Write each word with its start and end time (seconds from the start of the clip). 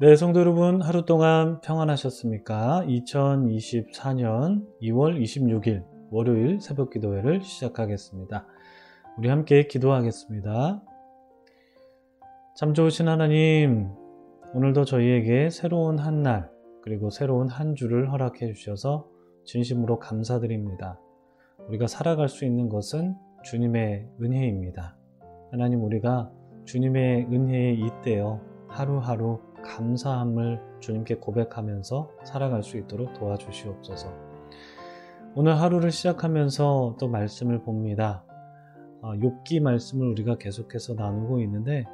네, 0.00 0.16
성도 0.16 0.40
여러분, 0.40 0.82
하루 0.82 1.04
동안 1.04 1.60
평안하셨습니까? 1.60 2.82
2024년 2.88 4.66
2월 4.82 5.22
26일 5.22 5.84
월요일 6.10 6.60
새벽 6.60 6.90
기도회를 6.90 7.42
시작하겠습니다. 7.42 8.44
우리 9.16 9.28
함께 9.28 9.68
기도하겠습니다. 9.68 10.82
참 12.56 12.74
좋으신 12.74 13.06
하나님, 13.06 13.88
오늘도 14.52 14.84
저희에게 14.84 15.50
새로운 15.50 16.00
한 16.00 16.24
날, 16.24 16.50
그리고 16.82 17.10
새로운 17.10 17.48
한 17.48 17.76
주를 17.76 18.10
허락해 18.10 18.52
주셔서 18.52 19.06
진심으로 19.44 20.00
감사드립니다. 20.00 20.98
우리가 21.68 21.86
살아갈 21.86 22.28
수 22.28 22.44
있는 22.44 22.68
것은 22.68 23.14
주님의 23.44 24.08
은혜입니다. 24.20 24.96
하나님, 25.52 25.84
우리가 25.84 26.32
주님의 26.64 27.26
은혜에 27.30 27.74
잇대어 27.74 28.40
하루하루 28.66 29.53
감사함을 29.64 30.60
주님께 30.80 31.16
고백하면서 31.16 32.10
살아갈 32.24 32.62
수 32.62 32.76
있도록 32.78 33.14
도와주시옵소서. 33.14 34.12
오늘 35.34 35.60
하루를 35.60 35.90
시작하면서 35.90 36.96
또 37.00 37.08
말씀을 37.08 37.62
봅니다. 37.62 38.24
욥기 39.02 39.60
말씀을 39.60 40.08
우리가 40.08 40.38
계속해서 40.38 40.94
나누고 40.94 41.40
있는데 41.42 41.84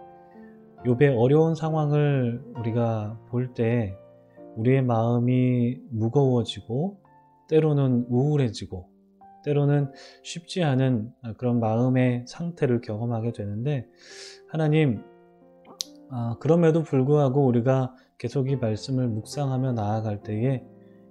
욥의 0.85 1.19
어려운 1.19 1.55
상황을 1.55 2.43
우리가 2.57 3.19
볼 3.31 3.55
때 3.55 3.97
우리의 4.57 4.83
마음이 4.83 5.79
무거워지고 5.91 6.99
때로는 7.49 8.07
우울해지고 8.09 8.89
때로는 9.45 9.91
쉽지 10.23 10.63
않은 10.63 11.13
그런 11.39 11.61
마음의 11.61 12.25
상태를 12.27 12.81
경험하게 12.81 13.33
되는데 13.33 13.87
하나님 14.49 15.03
아, 16.13 16.37
그럼에도 16.41 16.83
불구하고 16.83 17.47
우리가 17.47 17.95
계속 18.19 18.51
이 18.51 18.57
말씀을 18.57 19.09
묵상하며 19.09 19.73
나아갈 19.73 20.23
때에 20.23 20.65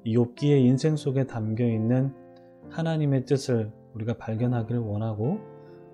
이 0.03 0.17
욥기의 0.17 0.65
인생 0.65 0.97
속에 0.97 1.25
담겨 1.25 1.65
있는 1.65 2.13
하나님의 2.69 3.25
뜻을 3.25 3.71
우리가 3.95 4.17
발견하기를 4.17 4.79
원하고 4.79 5.39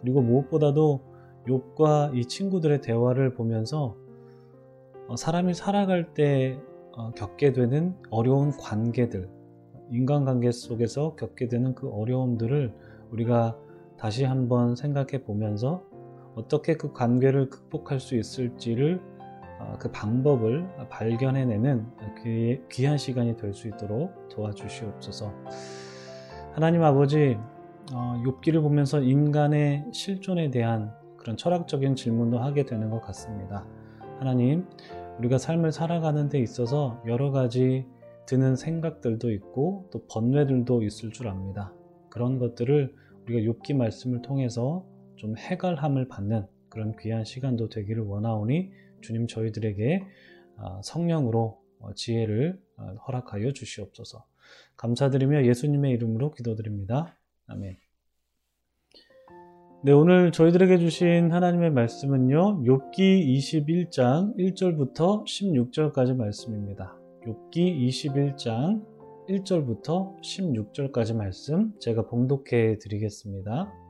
그리고 0.01 0.21
무엇보다도 0.21 1.01
욥과 1.47 2.17
이 2.17 2.25
친구들의 2.25 2.81
대화를 2.81 3.35
보면서 3.35 3.95
어, 5.07 5.15
사람이 5.15 5.53
살아갈 5.53 6.13
때 6.15 6.59
어, 6.93 7.11
겪게 7.11 7.53
되는 7.53 7.95
어려운 8.09 8.51
관계들, 8.51 9.29
인간관계 9.91 10.51
속에서 10.51 11.15
겪게 11.15 11.47
되는 11.47 11.75
그 11.75 11.89
어려움들을 11.89 12.73
우리가 13.11 13.55
다시 13.97 14.23
한번 14.23 14.75
생각해 14.75 15.23
보면서 15.23 15.83
어떻게 16.35 16.75
그 16.75 16.91
관계를 16.91 17.49
극복할 17.49 17.99
수 17.99 18.15
있을지를 18.15 19.01
어, 19.59 19.77
그 19.79 19.89
방법을 19.91 20.67
발견해내는 20.89 21.85
귀한 22.71 22.97
시간이 22.97 23.37
될 23.37 23.53
수 23.53 23.67
있도록 23.69 24.27
도와주시옵소서. 24.29 25.33
하나님 26.53 26.83
아버지, 26.83 27.37
어, 27.93 28.21
욥기를 28.25 28.61
보면서 28.61 29.01
인간의 29.01 29.85
실존에 29.93 30.51
대한 30.51 30.93
그런 31.17 31.37
철학적인 31.37 31.95
질문도 31.95 32.37
하게 32.39 32.65
되는 32.65 32.89
것 32.89 33.01
같습니다. 33.01 33.65
하나님, 34.19 34.65
우리가 35.19 35.37
삶을 35.37 35.71
살아가는 35.71 36.29
데 36.29 36.39
있어서 36.39 37.01
여러 37.07 37.31
가지 37.31 37.87
드는 38.25 38.55
생각들도 38.55 39.31
있고 39.31 39.87
또 39.91 40.05
번뇌들도 40.07 40.83
있을 40.83 41.11
줄 41.11 41.27
압니다. 41.27 41.73
그런 42.09 42.39
것들을 42.39 42.93
우리가 43.23 43.51
욥기 43.53 43.75
말씀을 43.75 44.21
통해서 44.21 44.85
좀 45.25 45.37
해결함을 45.37 46.07
받는 46.07 46.45
그런 46.69 46.95
귀한 46.97 47.25
시간도 47.25 47.69
되기를 47.69 48.03
원하오니 48.03 48.71
주님 49.01 49.25
저희들에게 49.25 50.03
아, 50.57 50.81
성령으로 50.83 51.59
어, 51.79 51.93
지혜를 51.95 52.61
어, 52.77 52.95
허락하여 53.07 53.51
주시옵소서. 53.51 54.23
감사드리며 54.77 55.45
예수님의 55.47 55.93
이름으로 55.93 56.31
기도드립니다. 56.31 57.17
아멘. 57.47 57.75
네, 59.83 59.91
오늘 59.91 60.31
저희들에게 60.31 60.77
주신 60.77 61.31
하나님의 61.31 61.71
말씀은요. 61.71 62.63
욥기 62.63 63.27
21장 63.37 64.37
1절부터 64.37 65.25
16절까지 65.25 66.15
말씀입니다. 66.15 66.95
욥기 67.25 67.87
21장 67.87 68.85
1절부터 69.27 70.21
16절까지 70.21 71.15
말씀 71.15 71.73
제가 71.79 72.05
봉독해 72.07 72.77
드리겠습니다. 72.77 73.84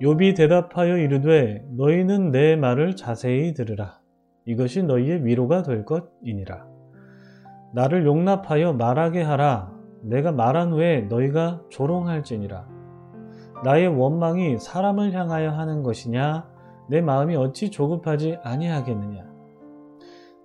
욥이 0.00 0.36
대답하여 0.36 0.98
이르되 0.98 1.64
너희는 1.70 2.30
내 2.30 2.54
말을 2.54 2.96
자세히 2.96 3.54
들으라. 3.54 3.98
이것이 4.44 4.82
너희의 4.82 5.24
위로가 5.24 5.62
될 5.62 5.86
것이니라. 5.86 6.66
나를 7.72 8.04
용납하여 8.04 8.74
말하게 8.74 9.22
하라. 9.22 9.72
내가 10.02 10.32
말한 10.32 10.72
후에 10.72 11.02
너희가 11.08 11.62
조롱할지니라. 11.70 12.68
나의 13.64 13.88
원망이 13.88 14.58
사람을 14.58 15.12
향하여 15.14 15.50
하는 15.50 15.82
것이냐? 15.82 16.46
내 16.90 17.00
마음이 17.00 17.34
어찌 17.36 17.70
조급하지 17.70 18.38
아니하겠느냐? 18.42 19.24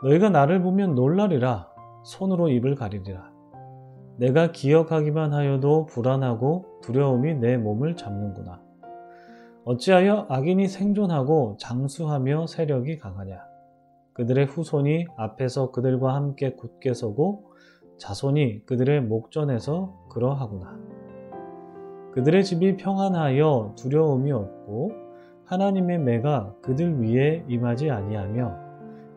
너희가 0.03 0.29
나를 0.29 0.61
보면 0.61 0.95
놀라리라. 0.95 1.67
손으로 2.03 2.47
입을 2.49 2.75
가리리라. 2.75 3.29
내가 4.17 4.53
기억하기만 4.53 5.33
하여도 5.33 5.87
불안하고 5.87 6.65
두려움이 6.81 7.35
내 7.35 7.57
몸을 7.57 7.95
잡는구나 7.95 8.60
어찌하여 9.63 10.25
악인이 10.27 10.67
생존하고 10.67 11.57
장수하며 11.59 12.47
세력이 12.47 12.97
강하냐? 12.97 13.43
그들의 14.13 14.47
후손이 14.47 15.05
앞에서 15.17 15.71
그들과 15.71 16.15
함께 16.15 16.55
굳게 16.55 16.95
서고 16.95 17.51
자손이 17.99 18.65
그들의 18.65 19.01
목전에서 19.01 20.07
그러하구나. 20.09 20.79
그들의 22.13 22.43
집이 22.43 22.77
평안하여 22.77 23.75
두려움이 23.77 24.31
없고 24.31 24.93
하나님의 25.45 25.99
매가 25.99 26.55
그들 26.63 26.99
위에 26.99 27.45
임하지 27.47 27.91
아니하며 27.91 28.57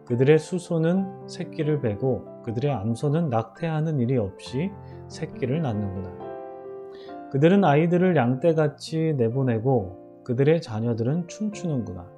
그들의 0.04 0.38
수소는 0.38 1.26
새끼를 1.26 1.80
베고 1.80 2.42
그들의 2.42 2.70
암소는 2.70 3.30
낙태하는 3.30 3.98
일이 3.98 4.18
없이 4.18 4.70
새끼를 5.08 5.62
낳는구나. 5.62 7.30
그들은 7.30 7.64
아이들을 7.64 8.14
양떼같이 8.14 9.14
내보내고 9.16 10.03
그들의 10.24 10.62
자녀들은 10.62 11.28
춤추는구나. 11.28 12.10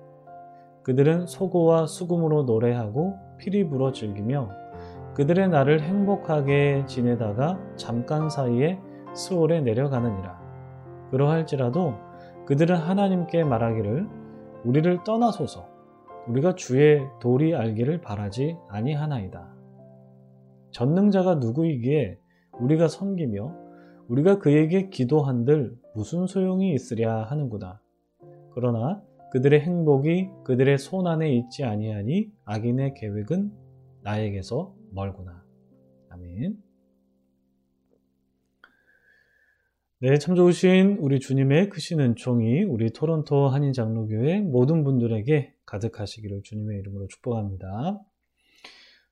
그들은 0.85 1.27
소고와 1.27 1.87
수금으로 1.87 2.45
노래하고 2.45 3.17
피리 3.39 3.69
불어 3.69 3.93
즐기며 3.93 4.51
그들의 5.15 5.49
날을 5.49 5.81
행복하게 5.83 6.85
지내다가 6.87 7.59
잠깐 7.77 8.31
사이에 8.31 8.79
수월에 9.15 9.63
내려가느니라. 9.63 10.39
그러할지라도 11.11 11.95
그들은 12.47 12.77
하나님께 12.77 13.43
말하기를 13.45 14.09
우리를 14.65 15.05
떠나소서 15.05 15.69
우리가 16.29 16.55
주의 16.55 17.03
도리 17.21 17.55
알기를 17.55 18.01
바라지 18.01 18.57
아니하나이다. 18.69 19.55
전능자가 20.71 21.37
누구이기에 21.37 22.19
우리가 22.61 22.89
섬기며 22.89 23.55
우리가 24.09 24.39
그에게 24.39 24.89
기도한들 24.91 25.75
무슨 25.95 26.27
소용이 26.27 26.73
있으랴 26.75 27.25
하는구나. 27.25 27.81
그러나 28.57 29.05
그들의 29.33 29.61
행복이 29.61 30.31
그들의 30.45 30.79
손 30.79 31.07
안에 31.07 31.31
있지 31.37 31.63
아니하니 31.63 32.33
악인의 32.47 32.95
계획은 32.95 33.53
나에게서 34.03 34.75
멀구나. 34.93 35.45
아멘. 36.09 36.57
네, 39.99 40.19
참 40.19 40.37
좋으신 40.37 40.97
우리 41.01 41.21
주님의 41.21 41.69
크신 41.69 42.01
은총이 42.01 42.63
우리 42.65 42.95
토론토 42.95 43.49
한인 43.49 43.75
장로교회 43.75 44.41
모든 44.41 44.85
분들에게 44.85 45.53
가득하시기를 45.67 46.41
주님의 46.43 46.79
이름으로 46.79 47.09
축복합니다. 47.09 48.01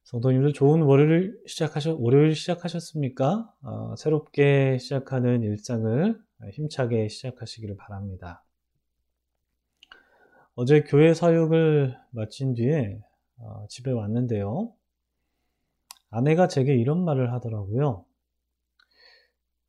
성도님들 0.04 0.54
좋은 0.54 0.80
월요일 0.80 1.38
시작하셨, 1.46 1.98
월요일 2.00 2.34
시작하셨습니까? 2.34 3.52
어, 3.60 3.94
새롭게 3.98 4.78
시작하는 4.78 5.42
일상을 5.42 6.18
힘차게 6.52 7.08
시작하시기를 7.08 7.76
바랍니다. 7.76 8.42
어제 10.56 10.82
교회 10.82 11.14
사역을 11.14 11.98
마친 12.10 12.54
뒤에 12.54 13.00
어, 13.38 13.66
집에 13.68 13.90
왔는데요. 13.90 14.72
아내가 16.10 16.46
제게 16.46 16.76
이런 16.76 17.04
말을 17.04 17.32
하더라고요. 17.32 18.04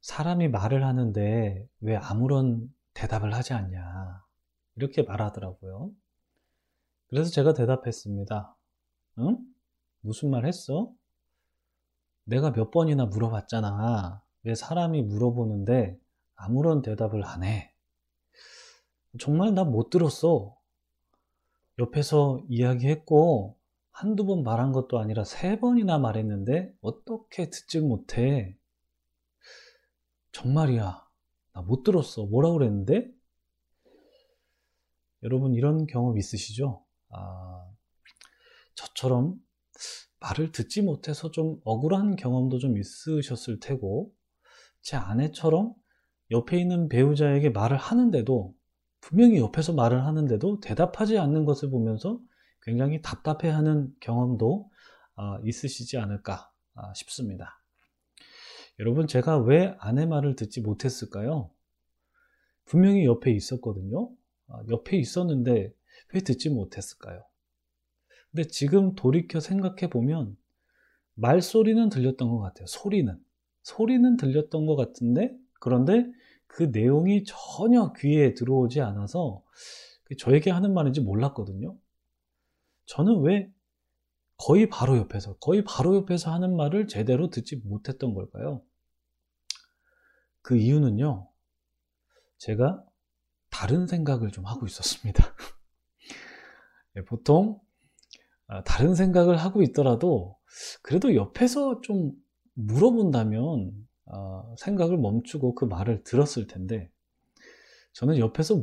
사람이 0.02 0.50
말을 0.50 0.86
하는데 0.86 1.68
왜 1.80 1.96
아무런 1.96 2.72
대답을 2.94 3.34
하지 3.34 3.54
않냐. 3.54 4.24
이렇게 4.76 5.02
말하더라고요. 5.02 5.92
그래서 7.08 7.32
제가 7.32 7.54
대답했습니다. 7.54 8.56
응? 9.20 9.38
무슨 10.02 10.30
말 10.30 10.46
했어? 10.46 10.92
내가 12.26 12.52
몇 12.52 12.70
번이나 12.70 13.06
물어봤잖아. 13.06 14.22
왜 14.44 14.54
사람이 14.54 15.02
물어보는데 15.02 15.98
아무런 16.36 16.84
대답을 16.84 17.26
안 17.26 17.44
해? 17.44 17.74
정말 19.20 19.56
나 19.56 19.64
못 19.64 19.90
들었어. 19.90 20.56
옆에서 21.80 22.44
이야기했고 22.50 23.58
한두 23.92 24.26
번 24.26 24.44
말한 24.44 24.72
것도 24.72 25.00
아니라 25.00 25.24
세 25.24 25.60
번이나 25.60 25.98
말했는데 25.98 26.74
어떻게 26.82 27.50
듣지 27.50 27.80
못해? 27.80 28.58
정말이야. 30.32 31.06
나 31.54 31.62
못 31.62 31.84
들었어. 31.84 32.26
뭐라 32.26 32.52
그랬는데? 32.52 33.10
여러분 35.24 35.54
이런 35.54 35.88
경험 35.88 36.18
있으시죠? 36.18 36.84
아, 37.10 37.66
저처럼 38.76 39.36
말을 40.20 40.52
듣지 40.52 40.82
못해서 40.82 41.32
좀 41.32 41.60
억울한 41.64 42.16
경험도 42.18 42.60
좀 42.60 42.78
있으셨을 42.78 43.60
테고 43.60 44.14
제 44.82 44.98
아내처럼 44.98 45.74
옆에 46.32 46.60
있는 46.60 46.90
배우자에게 46.90 47.50
말을 47.50 47.78
하는데도 47.78 48.54
분명히 49.06 49.38
옆에서 49.38 49.72
말을 49.72 50.04
하는데도 50.04 50.62
대답하지 50.62 51.20
않는 51.20 51.46
것을 51.46 51.70
보면서 51.70 52.20
굉장히 52.64 53.04
답답해하는 53.04 53.94
경험도 54.00 54.72
아, 55.14 55.40
있으시지 55.44 56.00
않을까 56.00 56.52
아, 56.74 56.92
싶습니다. 56.96 57.62
여러분 58.80 59.06
제가 59.06 59.38
왜 59.38 59.76
아내 59.80 60.08
말을 60.08 60.36
듣지 60.36 60.62
못했을까요? 60.62 61.52
분명히 62.66 63.06
옆에 63.06 63.32
있었거든요. 63.32 64.10
아, 64.48 64.64
옆에 64.70 64.98
있었는데 64.98 65.72
왜 66.14 66.20
듣지 66.22 66.50
못했을까요? 66.50 67.24
근데 68.32 68.48
지금 68.48 68.96
돌이켜 68.96 69.40
생각해 69.40 69.92
보면 69.92 70.36
말소리는 71.14 71.90
들렸던 71.90 72.28
것 72.28 72.40
같아요. 72.40 72.66
소리는. 72.66 73.16
소리는 73.62 74.18
들렸던 74.18 74.66
것 74.66 74.76
같은데 74.76 75.38
그런데 75.60 76.12
그 76.48 76.64
내용이 76.64 77.24
전혀 77.26 77.92
귀에 77.94 78.34
들어오지 78.34 78.82
않아서 78.82 79.44
저에게 80.20 80.52
하는 80.52 80.74
말인지 80.74 81.02
몰랐거든요. 81.02 81.78
저는 82.86 83.22
왜 83.22 83.52
거의 84.38 84.70
바로 84.70 84.98
옆에서, 84.98 85.38
거의 85.38 85.64
바로 85.64 85.96
옆에서 85.96 86.32
하는 86.32 86.56
말을 86.56 86.88
제대로 86.88 87.30
듣지 87.30 87.58
못했던 87.58 88.14
걸까요? 88.14 88.62
그 90.42 90.58
이유는요, 90.58 91.28
제가 92.38 92.84
다른 93.50 93.88
생각을 93.88 94.32
좀 94.32 94.46
하고 94.46 94.68
있었습니다. 94.68 95.24
네, 96.94 97.04
보통 97.06 97.60
아, 98.48 98.64
다른 98.64 98.94
생각을 98.94 99.38
하고 99.38 99.64
있더라도 99.64 100.38
그래도 100.84 101.16
옆에서 101.16 101.82
좀 101.82 102.12
물어본다면 102.54 103.72
아, 103.72 103.95
생각을 104.58 104.98
멈추고 104.98 105.56
그 105.56 105.66
말을 105.66 106.04
들었을 106.04 106.48
텐데 106.48 106.92
저는 107.94 108.18
옆에서 108.20 108.62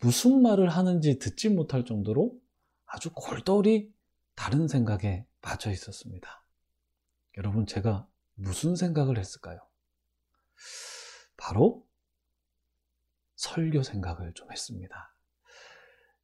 무슨 0.00 0.42
말을 0.42 0.68
하는지 0.68 1.18
듣지 1.18 1.48
못할 1.48 1.86
정도로 1.86 2.38
아주 2.84 3.10
골똘히 3.14 3.90
다른 4.34 4.68
생각에 4.68 5.26
빠져 5.40 5.70
있었습니다. 5.70 6.44
여러분, 7.38 7.66
제가 7.66 8.06
무슨 8.34 8.76
생각을 8.76 9.18
했을까요? 9.18 9.58
바로 11.36 11.86
설교 13.36 13.82
생각을 13.82 14.34
좀 14.34 14.52
했습니다. 14.52 15.14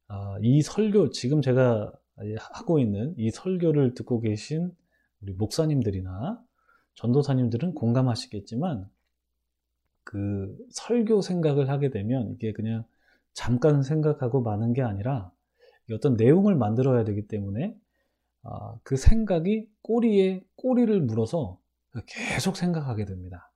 아, 0.07 0.37
이 0.41 0.61
설교, 0.61 1.09
지금 1.09 1.41
제가 1.41 1.91
하고 2.53 2.79
있는 2.79 3.15
이 3.17 3.31
설교를 3.31 3.95
듣고 3.95 4.21
계신 4.21 4.75
우리 5.21 5.33
목사님들이나 5.33 6.43
전도사님들은 6.95 7.73
공감하시겠지만, 7.73 8.89
그 10.03 10.55
설교 10.71 11.21
생각을 11.21 11.69
하게 11.69 11.89
되면 11.89 12.31
이게 12.31 12.53
그냥 12.53 12.83
잠깐 13.33 13.83
생각하고 13.83 14.41
마는 14.41 14.73
게 14.73 14.81
아니라 14.81 15.31
어떤 15.91 16.15
내용을 16.15 16.55
만들어야 16.55 17.03
되기 17.03 17.27
때문에 17.27 17.77
아, 18.43 18.75
그 18.83 18.97
생각이 18.97 19.69
꼬리에 19.81 20.43
꼬리를 20.55 20.99
물어서 21.01 21.59
계속 22.07 22.57
생각하게 22.57 23.05
됩니다. 23.05 23.51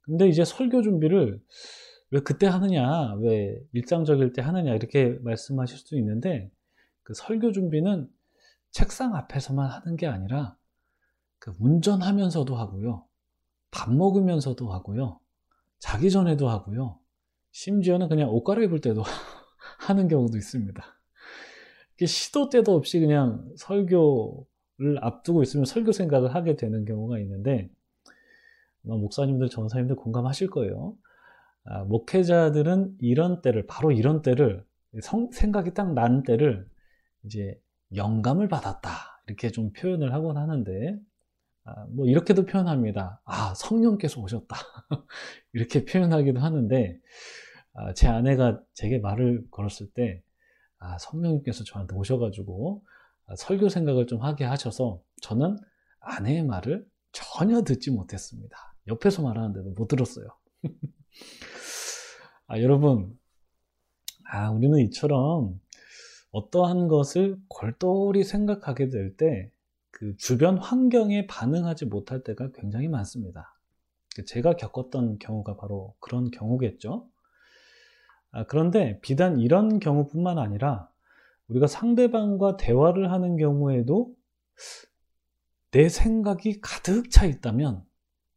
근데 0.00 0.28
이제 0.28 0.44
설교 0.44 0.82
준비를 0.82 1.40
왜 2.10 2.20
그때 2.20 2.46
하느냐, 2.46 3.14
왜 3.14 3.58
일상적일 3.72 4.32
때 4.32 4.42
하느냐, 4.42 4.74
이렇게 4.74 5.18
말씀하실 5.22 5.78
수 5.78 5.96
있는데, 5.98 6.50
그 7.02 7.14
설교 7.14 7.52
준비는 7.52 8.08
책상 8.70 9.14
앞에서만 9.14 9.70
하는 9.70 9.96
게 9.96 10.06
아니라, 10.06 10.56
그 11.42 11.52
운전하면서도 11.58 12.54
하고요, 12.54 13.04
밥 13.72 13.92
먹으면서도 13.92 14.72
하고요, 14.72 15.18
자기 15.80 16.08
전에도 16.08 16.48
하고요, 16.48 17.00
심지어는 17.50 18.08
그냥 18.08 18.30
옷 18.30 18.44
갈아입을 18.44 18.80
때도 18.80 19.02
하는 19.80 20.06
경우도 20.06 20.38
있습니다. 20.38 20.80
시도 22.06 22.48
때도 22.48 22.76
없이 22.76 23.00
그냥 23.00 23.44
설교를 23.56 24.98
앞두고 25.00 25.42
있으면 25.42 25.64
설교 25.64 25.90
생각을 25.90 26.32
하게 26.32 26.54
되는 26.54 26.84
경우가 26.84 27.18
있는데, 27.18 27.68
목사님들, 28.82 29.48
전사님들 29.48 29.96
공감하실 29.96 30.48
거예요. 30.48 30.96
아, 31.64 31.82
목회자들은 31.82 32.98
이런 33.00 33.42
때를, 33.42 33.66
바로 33.66 33.90
이런 33.90 34.22
때를, 34.22 34.64
성, 35.02 35.32
생각이 35.32 35.74
딱 35.74 35.92
난 35.92 36.22
때를 36.22 36.68
이제 37.24 37.60
영감을 37.96 38.46
받았다. 38.46 38.90
이렇게 39.26 39.50
좀 39.50 39.72
표현을 39.72 40.12
하곤 40.12 40.36
하는데, 40.36 40.96
아, 40.96 41.11
뭐 41.90 42.06
이렇게도 42.06 42.46
표현합니다. 42.46 43.20
아, 43.24 43.54
성령께서 43.54 44.20
오셨다. 44.20 44.56
이렇게 45.52 45.84
표현하기도 45.84 46.40
하는데, 46.40 46.98
아, 47.74 47.94
제 47.94 48.08
아내가 48.08 48.60
제게 48.74 48.98
말을 48.98 49.46
걸었을 49.50 49.90
때, 49.92 50.22
아, 50.78 50.98
성령님께서 50.98 51.64
저한테 51.64 51.94
오셔가지고 51.94 52.82
아, 53.26 53.36
설교 53.36 53.68
생각을 53.68 54.06
좀 54.06 54.22
하게 54.22 54.44
하셔서 54.44 55.00
저는 55.22 55.56
아내의 56.00 56.44
말을 56.44 56.84
전혀 57.12 57.62
듣지 57.62 57.92
못했습니다. 57.92 58.56
옆에서 58.88 59.22
말하는데도 59.22 59.70
못 59.70 59.86
들었어요. 59.86 60.26
아, 62.48 62.60
여러분, 62.60 63.16
아, 64.24 64.50
우리는 64.50 64.76
이처럼 64.80 65.60
어떠한 66.32 66.88
것을 66.88 67.38
골똘히 67.48 68.24
생각하게 68.24 68.88
될 68.88 69.16
때 69.16 69.52
그 70.02 70.16
주변 70.16 70.58
환경에 70.58 71.28
반응하지 71.28 71.86
못할 71.86 72.24
때가 72.24 72.50
굉장히 72.54 72.88
많습니다. 72.88 73.56
제가 74.26 74.56
겪었던 74.56 75.20
경우가 75.20 75.54
바로 75.54 75.94
그런 76.00 76.32
경우겠죠. 76.32 77.08
아, 78.32 78.44
그런데 78.46 78.98
비단 79.00 79.38
이런 79.38 79.78
경우뿐만 79.78 80.38
아니라 80.38 80.90
우리가 81.46 81.68
상대방과 81.68 82.56
대화를 82.56 83.12
하는 83.12 83.36
경우에도 83.36 84.12
내 85.70 85.88
생각이 85.88 86.60
가득 86.60 87.08
차 87.12 87.24
있다면 87.24 87.84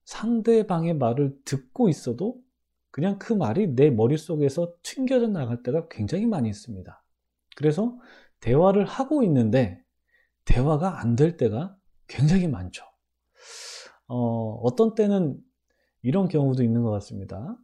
상대방의 0.03 0.93
말을 0.93 1.35
듣고 1.45 1.89
있어도 1.89 2.39
그냥 2.91 3.17
그 3.17 3.33
말이 3.33 3.73
내 3.73 3.89
머릿속에서 3.89 4.71
튕겨져 4.83 5.29
나갈 5.29 5.63
때가 5.63 5.87
굉장히 5.87 6.27
많이 6.27 6.47
있습니다. 6.47 7.03
그래서 7.55 7.97
대화를 8.39 8.85
하고 8.85 9.23
있는데 9.23 9.83
대화가 10.45 10.99
안 10.99 11.15
될 11.15 11.37
때가 11.37 11.75
굉장히 12.07 12.47
많죠. 12.47 12.83
어, 14.07 14.53
어떤 14.63 14.95
때는 14.95 15.39
이런 16.01 16.27
경우도 16.27 16.63
있는 16.63 16.83
것 16.83 16.91
같습니다. 16.91 17.57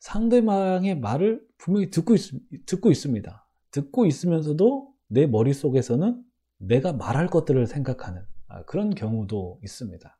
상대방의 0.00 0.98
말을 1.00 1.46
분명히 1.58 1.90
듣고, 1.90 2.14
있, 2.14 2.20
듣고 2.66 2.90
있습니다. 2.90 3.46
듣고 3.70 4.06
있으면서도 4.06 4.94
내 5.08 5.26
머릿속에서는 5.26 6.22
내가 6.58 6.92
말할 6.92 7.26
것들을 7.26 7.66
생각하는 7.66 8.24
아, 8.46 8.64
그런 8.64 8.94
경우도 8.94 9.60
있습니다. 9.62 10.16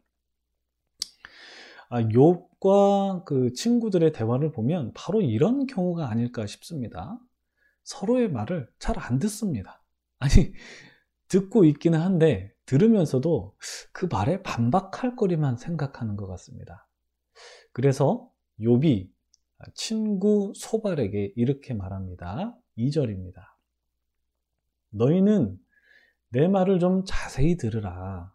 아, 1.91 2.03
욥과 2.03 3.25
그 3.25 3.53
친구들의 3.55 4.13
대화를 4.13 4.53
보면 4.53 4.93
바로 4.95 5.23
이런 5.23 5.67
경우가 5.67 6.11
아닐까 6.11 6.47
싶습니다. 6.47 7.19
서로의 7.85 8.31
말을 8.31 8.69
잘 8.79 8.99
안 8.99 9.19
듣습니다. 9.19 9.83
아니, 10.19 10.53
듣고 11.29 11.65
있기는 11.65 11.99
한데 12.01 12.53
들으면서도 12.67 13.57
그 13.93 14.07
말에 14.07 14.43
반박할 14.43 15.17
거리만 15.17 15.57
생각하는 15.57 16.17
것 16.17 16.27
같습니다. 16.27 16.87
그래서 17.73 18.31
욥이 18.61 19.09
친구 19.75 20.53
소발에게 20.55 21.33
이렇게 21.37 21.75
말합니다. 21.75 22.57
2절입니다. 22.77 23.43
너희는 24.91 25.59
내 26.31 26.49
말을 26.49 26.79
좀 26.79 27.05
자세히 27.07 27.57
들으라. 27.57 28.33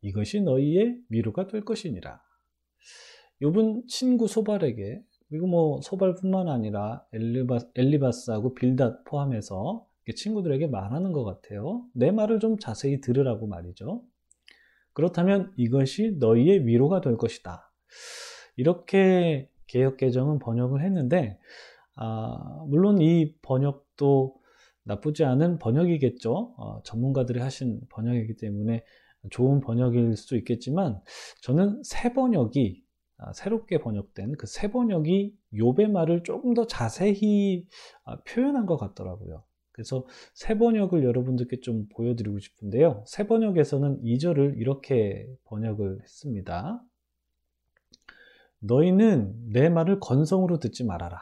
이것이 0.00 0.40
너희의 0.40 0.98
위로가 1.08 1.46
될 1.46 1.64
것이니라. 1.64 2.20
욥은 3.42 3.88
친구 3.88 4.26
소발에게 4.26 5.02
그리고 5.28 5.46
뭐 5.46 5.80
소발뿐만 5.80 6.48
아니라 6.48 7.04
엘리바, 7.12 7.58
엘리바스하고 7.74 8.54
빌닷 8.54 9.04
포함해서 9.04 9.86
친구들에게 10.12 10.66
말하는 10.66 11.12
것 11.12 11.24
같아요. 11.24 11.86
내 11.94 12.10
말을 12.10 12.40
좀 12.40 12.58
자세히 12.58 13.00
들으라고 13.00 13.46
말이죠. 13.46 14.02
그렇다면 14.92 15.52
이것이 15.56 16.16
너희의 16.18 16.66
위로가 16.66 17.00
될 17.00 17.16
것이다. 17.16 17.72
이렇게 18.56 19.50
개혁개정은 19.66 20.38
번역을 20.38 20.82
했는데, 20.82 21.38
아, 21.96 22.64
물론 22.68 23.00
이 23.00 23.34
번역도 23.42 24.36
나쁘지 24.84 25.24
않은 25.24 25.58
번역이겠죠. 25.58 26.54
어, 26.56 26.82
전문가들이 26.82 27.40
하신 27.40 27.80
번역이기 27.88 28.36
때문에 28.36 28.84
좋은 29.30 29.60
번역일 29.60 30.16
수도 30.16 30.36
있겠지만 30.36 31.00
저는 31.42 31.82
새 31.82 32.12
번역이 32.12 32.84
아, 33.16 33.32
새롭게 33.32 33.78
번역된 33.78 34.32
그새 34.32 34.70
번역이 34.70 35.34
욥의 35.54 35.90
말을 35.90 36.24
조금 36.24 36.52
더 36.52 36.66
자세히 36.66 37.66
아, 38.04 38.20
표현한 38.24 38.66
것 38.66 38.76
같더라고요. 38.76 39.44
그래서 39.74 40.06
새 40.34 40.56
번역을 40.56 41.02
여러분들께 41.02 41.58
좀 41.58 41.88
보여드리고 41.88 42.38
싶은데요. 42.38 43.02
새 43.08 43.26
번역에서는 43.26 44.02
2절을 44.02 44.60
이렇게 44.60 45.28
번역을 45.46 46.00
했습니다. 46.00 46.80
너희는 48.60 49.50
내 49.50 49.68
말을 49.68 49.98
건성으로 49.98 50.60
듣지 50.60 50.84
말아라. 50.84 51.18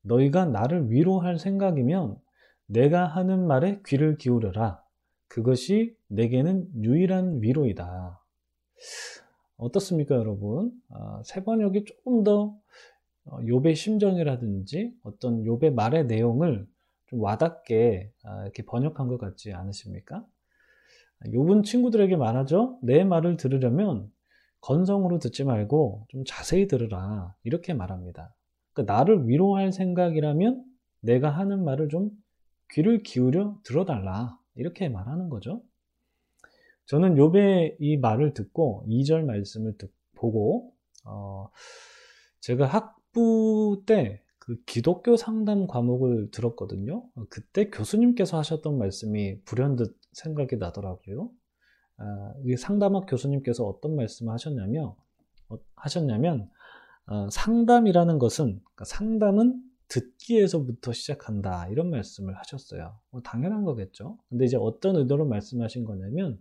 너희가 0.00 0.46
나를 0.46 0.90
위로할 0.90 1.38
생각이면 1.38 2.16
내가 2.64 3.04
하는 3.06 3.46
말에 3.46 3.82
귀를 3.86 4.16
기울여라. 4.16 4.82
그것이 5.28 5.94
내게는 6.08 6.82
유일한 6.82 7.42
위로이다. 7.42 8.24
어떻습니까, 9.58 10.14
여러분? 10.14 10.72
아, 10.88 11.20
새 11.24 11.44
번역이 11.44 11.84
조금 11.84 12.24
더 12.24 12.56
어, 13.26 13.40
욥의 13.40 13.74
심정이라든지 13.74 14.94
어떤 15.02 15.42
욥의 15.42 15.74
말의 15.74 16.06
내용을 16.06 16.66
좀 17.06 17.20
와닿게 17.20 18.12
아, 18.24 18.42
이렇게 18.42 18.64
번역한 18.64 19.08
것 19.08 19.18
같지 19.18 19.52
않으십니까? 19.52 20.24
욥은 21.26 21.64
친구들에게 21.64 22.16
말하죠. 22.16 22.78
내 22.82 23.04
말을 23.04 23.36
들으려면 23.36 24.10
건성으로 24.60 25.18
듣지 25.18 25.44
말고 25.44 26.06
좀 26.08 26.24
자세히 26.26 26.66
들으라. 26.66 27.34
이렇게 27.44 27.72
말합니다. 27.72 28.34
그러니까 28.72 28.94
나를 28.94 29.28
위로할 29.28 29.72
생각이라면 29.72 30.64
내가 31.00 31.30
하는 31.30 31.64
말을 31.64 31.88
좀 31.88 32.10
귀를 32.70 33.02
기울여 33.02 33.60
들어달라. 33.64 34.38
이렇게 34.54 34.88
말하는 34.88 35.28
거죠. 35.28 35.62
저는 36.86 37.14
욥의 37.14 37.76
이 37.80 37.96
말을 37.96 38.34
듣고 38.34 38.84
2절 38.88 39.24
말씀을 39.24 39.76
듣, 39.76 39.92
보고 40.14 40.72
어, 41.04 41.48
제가 42.40 42.66
학부 42.66 43.82
때 43.86 44.22
그 44.46 44.62
기독교 44.64 45.16
상담 45.16 45.66
과목을 45.66 46.30
들었거든요. 46.30 47.04
그때 47.28 47.68
교수님께서 47.68 48.38
하셨던 48.38 48.78
말씀이 48.78 49.42
불현듯 49.44 49.98
생각이 50.12 50.56
나더라고요. 50.56 51.30
아, 51.98 52.34
상담학 52.56 53.06
교수님께서 53.08 53.64
어떤 53.64 53.96
말씀을 53.96 54.32
하셨냐면, 54.32 54.94
어, 55.48 55.58
하셨냐면 55.74 56.48
어, 57.06 57.28
상담이라는 57.30 58.18
것은 58.18 58.60
그러니까 58.62 58.84
상담은 58.84 59.60
듣기에서부터 59.88 60.92
시작한다 60.92 61.68
이런 61.68 61.90
말씀을 61.90 62.36
하셨어요. 62.38 62.98
뭐 63.10 63.22
당연한 63.22 63.64
거겠죠. 63.64 64.18
근데 64.28 64.44
이제 64.44 64.56
어떤 64.56 64.96
의도로 64.96 65.26
말씀하신 65.26 65.84
거냐면 65.84 66.40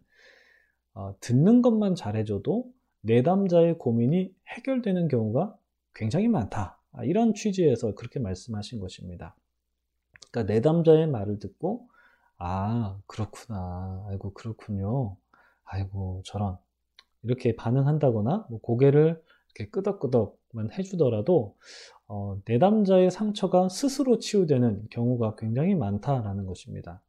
어, 0.93 1.15
듣는 1.21 1.61
것만 1.61 1.95
잘해줘도 1.95 2.71
내담자의 3.01 3.77
고민이 3.77 4.33
해결되는 4.57 5.07
경우가 5.07 5.55
굉장히 5.93 6.27
많다. 6.27 6.74
아, 6.97 7.03
이런 7.05 7.33
취지에서 7.33 7.95
그렇게 7.95 8.19
말씀하신 8.19 8.79
것입니다. 8.79 9.35
그러니까 10.31 10.53
내담자의 10.53 11.07
말을 11.07 11.39
듣고 11.39 11.87
아 12.37 12.97
그렇구나 13.07 14.05
아이고 14.09 14.33
그렇군요 14.33 15.15
아이고 15.63 16.21
저런 16.25 16.57
이렇게 17.23 17.55
반응한다거나 17.55 18.47
뭐 18.49 18.59
고개를 18.61 19.21
이렇게 19.55 19.69
끄덕끄덕만 19.71 20.71
해주더라도 20.73 21.55
어, 22.07 22.39
내담자의 22.45 23.09
상처가 23.11 23.69
스스로 23.69 24.19
치유되는 24.19 24.87
경우가 24.91 25.35
굉장히 25.37 25.75
많다라는 25.75 26.45
것입니다. 26.45 27.01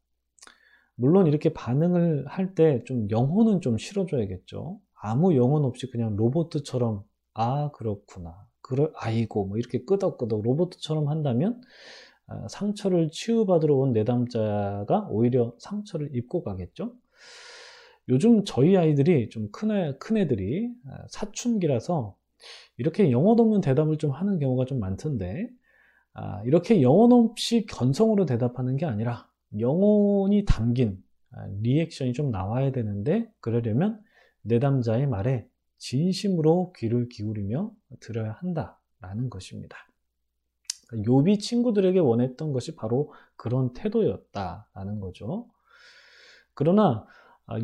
물론 0.94 1.26
이렇게 1.26 1.52
반응을 1.52 2.26
할 2.28 2.54
때 2.54 2.82
좀 2.84 3.10
영혼은 3.10 3.60
좀 3.60 3.76
실어줘야겠죠. 3.78 4.80
아무 4.94 5.36
영혼 5.36 5.64
없이 5.64 5.90
그냥 5.90 6.16
로봇처럼 6.16 7.04
아 7.34 7.70
그렇구나 7.72 8.45
그럴 8.66 8.92
아이고 8.96 9.46
뭐 9.46 9.58
이렇게 9.58 9.84
끄덕끄덕 9.84 10.42
로봇처럼 10.42 11.08
한다면 11.08 11.60
아, 12.26 12.48
상처를 12.48 13.10
치유받으러 13.10 13.76
온 13.76 13.92
내담자가 13.92 15.08
오히려 15.10 15.54
상처를 15.58 16.16
입고 16.16 16.42
가겠죠. 16.44 16.92
요즘 18.08 18.44
저희 18.44 18.76
아이들이 18.76 19.28
좀 19.30 19.50
큰 19.52 19.98
큰 19.98 20.16
애들이 20.16 20.68
아, 20.88 21.06
사춘기라서 21.08 22.16
이렇게 22.76 23.10
영혼 23.12 23.38
없는 23.40 23.60
대답을 23.60 23.98
좀 23.98 24.10
하는 24.10 24.38
경우가 24.38 24.64
좀 24.66 24.80
많던데 24.80 25.48
아, 26.14 26.42
이렇게 26.44 26.82
영혼 26.82 27.12
없이 27.12 27.66
견성으로 27.66 28.26
대답하는 28.26 28.76
게 28.76 28.86
아니라 28.86 29.28
영혼이 29.58 30.44
담긴 30.46 30.98
리액션이 31.62 32.12
좀 32.14 32.30
나와야 32.30 32.72
되는데 32.72 33.30
그러려면 33.40 34.00
내담자의 34.42 35.06
말에 35.06 35.46
진심으로 35.78 36.72
귀를 36.76 37.08
기울이며 37.08 37.70
들어야 38.00 38.32
한다라는 38.32 39.30
것입니다. 39.30 39.76
요비 41.06 41.38
친구들에게 41.38 41.98
원했던 41.98 42.52
것이 42.52 42.76
바로 42.76 43.12
그런 43.36 43.72
태도였다라는 43.72 45.00
거죠. 45.00 45.48
그러나 46.54 47.06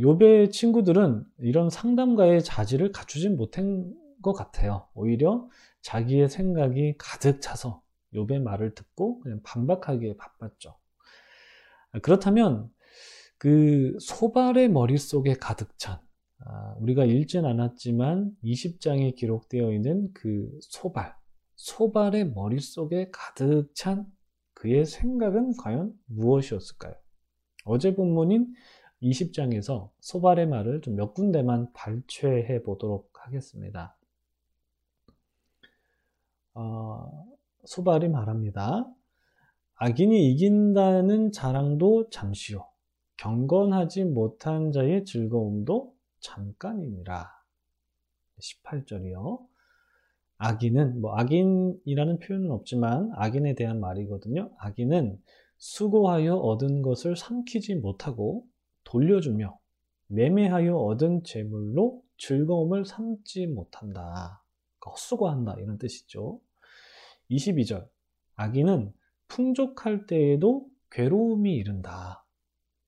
요배 0.00 0.48
친구들은 0.50 1.24
이런 1.38 1.70
상담가의 1.70 2.42
자질을 2.42 2.92
갖추진 2.92 3.36
못한 3.36 3.94
것 4.22 4.32
같아요. 4.32 4.88
오히려 4.94 5.48
자기의 5.80 6.28
생각이 6.28 6.96
가득 6.98 7.40
차서 7.40 7.82
요배 8.14 8.38
말을 8.38 8.74
듣고 8.74 9.20
그냥 9.20 9.40
반박하기에 9.42 10.16
바빴죠. 10.16 10.76
그렇다면 12.02 12.70
그 13.38 13.96
소발의 14.00 14.68
머릿속에 14.68 15.34
가득 15.34 15.76
찬 15.78 15.94
아, 15.94 16.00
우리가 16.80 17.04
읽진 17.04 17.44
않았지만 17.44 18.36
20장에 18.42 19.14
기록되어 19.14 19.72
있는 19.72 20.12
그 20.12 20.50
소발, 20.60 21.14
소발의 21.56 22.30
머릿속에 22.30 23.10
가득 23.12 23.74
찬 23.74 24.06
그의 24.54 24.84
생각은 24.84 25.56
과연 25.56 25.92
무엇이었을까요? 26.06 26.94
어제 27.64 27.94
본문인 27.94 28.52
20장에서 29.02 29.90
소발의 30.00 30.46
말을 30.46 30.80
좀 30.80 30.96
몇 30.96 31.14
군데만 31.14 31.72
발췌해 31.72 32.62
보도록 32.62 33.10
하겠습니다. 33.14 33.96
어, 36.54 37.26
소발이 37.64 38.08
말합니다. 38.08 38.86
악인이 39.76 40.32
이긴다는 40.32 41.32
자랑도 41.32 42.10
잠시요. 42.10 42.68
경건하지 43.16 44.04
못한 44.04 44.70
자의 44.72 45.04
즐거움도 45.04 45.94
잠깐이니라. 46.22 47.28
18절이요. 48.40 49.46
악인은, 50.38 51.00
뭐, 51.00 51.14
악인이라는 51.16 52.18
표현은 52.18 52.50
없지만, 52.50 53.10
악인에 53.14 53.54
대한 53.54 53.78
말이거든요. 53.80 54.50
악인은 54.58 55.20
수고하여 55.58 56.34
얻은 56.34 56.82
것을 56.82 57.16
삼키지 57.16 57.76
못하고 57.76 58.44
돌려주며 58.82 59.56
매매하여 60.08 60.76
얻은 60.76 61.22
재물로 61.22 62.02
즐거움을 62.18 62.84
삼지 62.84 63.46
못한다. 63.46 64.42
그러니까 64.78 64.90
헛수고한다. 64.90 65.54
이런 65.60 65.78
뜻이죠. 65.78 66.40
22절. 67.30 67.88
악인은 68.34 68.92
풍족할 69.28 70.06
때에도 70.06 70.66
괴로움이 70.90 71.54
이른다. 71.54 72.26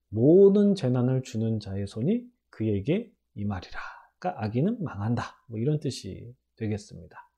모든 0.09 0.75
재난을 0.75 1.23
주는 1.23 1.61
자의 1.61 1.87
손이 1.87 2.25
그에게 2.51 3.14
이 3.35 3.45
말이라. 3.45 3.79
그러니까 4.19 4.45
악인은 4.45 4.83
망한다. 4.83 5.45
뭐 5.49 5.59
이런 5.59 5.81
뜻이 5.81 6.35
되겠습니다. 6.57 7.31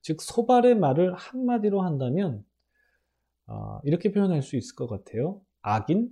즉 0.00 0.22
소발의 0.22 0.76
말을 0.76 1.14
한마디로 1.14 1.82
한다면 1.82 2.44
어, 3.46 3.80
이렇게 3.84 4.12
표현할 4.12 4.42
수 4.42 4.56
있을 4.56 4.74
것 4.74 4.86
같아요. 4.86 5.40
악인 5.62 6.10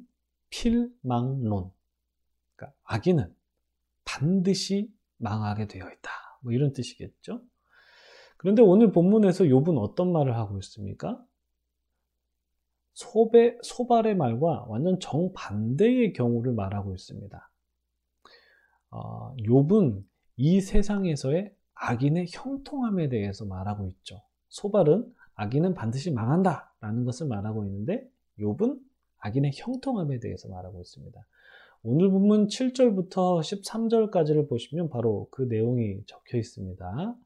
필망론. 0.50 1.70
그러니까 2.54 2.76
악인은 2.84 3.34
반드시 4.04 4.92
망하게 5.16 5.66
되어 5.66 5.90
있다. 5.90 6.10
뭐 6.42 6.52
이런 6.52 6.72
뜻이겠죠. 6.72 7.42
그런데 8.36 8.62
오늘 8.62 8.92
본문에서 8.92 9.44
욥은 9.44 9.78
어떤 9.78 10.12
말을 10.12 10.36
하고 10.36 10.58
있습니까? 10.58 11.24
소배, 12.92 13.58
소발의 13.62 14.14
말과 14.16 14.66
완전 14.68 15.00
정반대의 15.00 16.12
경우를 16.12 16.52
말하고 16.52 16.94
있습니다. 16.94 17.50
어, 18.94 19.34
욥은 19.40 20.04
이 20.36 20.60
세상에서의 20.60 21.52
악인의 21.74 22.26
형통함에 22.30 23.08
대해서 23.08 23.44
말하고 23.44 23.88
있죠. 23.88 24.22
소발은 24.50 25.12
악인은 25.34 25.74
반드시 25.74 26.12
망한다 26.12 26.72
라는 26.80 27.04
것을 27.04 27.26
말하고 27.26 27.64
있는데 27.64 28.08
욥은 28.38 28.78
악인의 29.18 29.50
형통함에 29.54 30.20
대해서 30.20 30.48
말하고 30.48 30.80
있습니다. 30.80 31.20
오늘 31.82 32.08
본문 32.08 32.46
7절부터 32.46 33.40
13절까지를 33.40 34.48
보시면 34.48 34.88
바로 34.90 35.26
그 35.32 35.42
내용이 35.42 36.04
적혀 36.06 36.38
있습니다. 36.38 37.16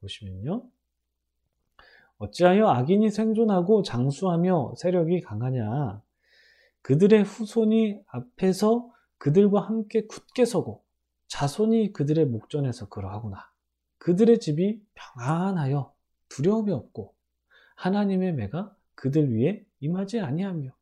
보시면요. 0.00 0.62
어찌하여 2.18 2.68
악인이 2.68 3.10
생존하고 3.10 3.82
장수하며 3.82 4.74
세력이 4.76 5.22
강하냐? 5.22 6.02
그들의 6.82 7.24
후손이 7.24 8.00
앞에서 8.06 8.90
그들과 9.18 9.60
함께 9.60 10.06
굳게 10.06 10.44
서고 10.44 10.82
자손이 11.30 11.92
그들의 11.92 12.26
목전에서 12.26 12.88
그러하구나. 12.88 13.38
그들의 13.98 14.40
집이 14.40 14.82
평안하여 14.94 15.94
두려움이 16.28 16.72
없고 16.72 17.14
하나님의 17.76 18.34
매가 18.34 18.74
그들 18.94 19.32
위에 19.32 19.64
임하지 19.78 20.20
아니하며 20.20 20.74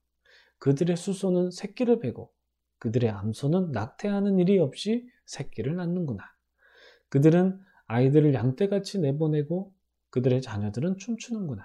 그들의 0.59 0.97
수소는 0.97 1.51
새끼를 1.51 2.01
베고 2.01 2.33
그들의 2.79 3.11
암소는 3.11 3.73
낙태하는 3.73 4.39
일이 4.39 4.59
없이 4.59 5.07
새끼를 5.27 5.77
낳는구나. 5.77 6.25
그들은 7.11 7.61
아이들을 7.87 8.33
양떼같이 8.33 9.01
내보내고 9.01 9.75
그들의 10.11 10.41
자녀들은 10.41 10.97
춤추는구나. 10.97 11.63